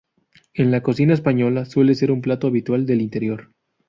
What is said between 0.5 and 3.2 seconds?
En la cocina española suele ser un plato habitual del